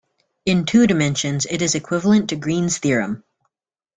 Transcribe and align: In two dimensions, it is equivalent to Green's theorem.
In 0.47 0.65
two 0.65 0.87
dimensions, 0.87 1.45
it 1.47 1.61
is 1.61 1.75
equivalent 1.75 2.29
to 2.31 2.35
Green's 2.35 2.79
theorem. 2.79 3.23